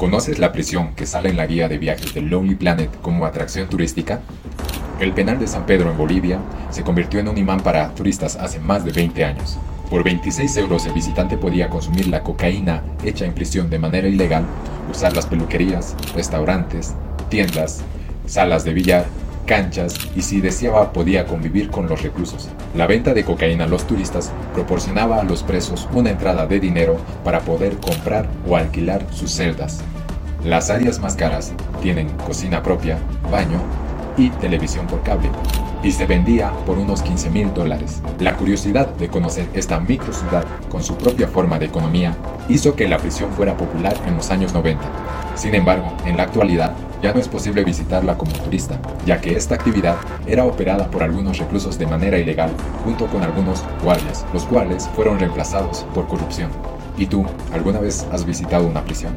[0.00, 3.68] ¿Conoces la prisión que sale en la guía de viajes del Lonely Planet como atracción
[3.68, 4.22] turística?
[4.98, 6.38] El penal de San Pedro en Bolivia
[6.70, 9.58] se convirtió en un imán para turistas hace más de 20 años.
[9.90, 14.46] Por 26 euros el visitante podía consumir la cocaína hecha en prisión de manera ilegal,
[14.90, 16.94] usar las peluquerías, restaurantes,
[17.28, 17.82] tiendas,
[18.26, 19.04] salas de billar
[19.50, 22.48] canchas y si deseaba podía convivir con los reclusos.
[22.76, 26.98] La venta de cocaína a los turistas proporcionaba a los presos una entrada de dinero
[27.24, 29.80] para poder comprar o alquilar sus celdas.
[30.44, 31.52] Las áreas más caras
[31.82, 32.96] tienen cocina propia,
[33.28, 33.60] baño
[34.16, 35.28] y televisión por cable
[35.82, 38.02] y se vendía por unos 15 mil dólares.
[38.20, 42.14] La curiosidad de conocer esta micro ciudad con su propia forma de economía
[42.48, 44.80] hizo que la prisión fuera popular en los años 90.
[45.34, 46.72] Sin embargo, en la actualidad
[47.02, 49.96] ya no es posible visitarla como turista, ya que esta actividad
[50.26, 52.50] era operada por algunos reclusos de manera ilegal,
[52.84, 56.50] junto con algunos guardias, los cuales fueron reemplazados por corrupción.
[56.96, 59.16] ¿Y tú, alguna vez has visitado una prisión?